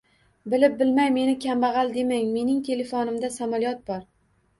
[0.51, 2.31] Bilib-bilmay meni kambag'al demang!
[2.37, 4.01] Mening telefonimda samolyot bor...